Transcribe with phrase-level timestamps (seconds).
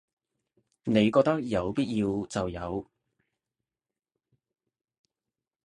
[0.85, 2.89] 你覺得有必要就有